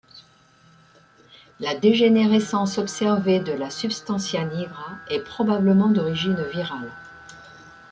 [1.59, 6.89] La dégénérescence observée de la substantia nigra est probablement d'origine virale.